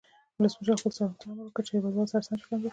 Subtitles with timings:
[0.37, 2.69] ولسمشر خپلو ساتونکو ته امر وکړ چې د هیواد والو سره سم چلند وکړي.